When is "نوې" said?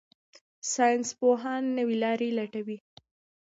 1.77-1.95